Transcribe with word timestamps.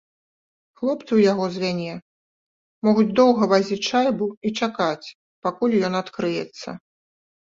Хлопцы 0.79 1.07
ў 1.15 1.19
яго 1.31 1.45
звяне 1.57 1.93
могуць 2.87 3.13
доўга 3.19 3.43
вазіць 3.51 3.77
шайбу 3.89 4.25
і 4.47 4.53
чакаць, 4.61 5.11
пакуль 5.49 5.77
ён 5.91 5.99
адкрыецца. 6.01 6.69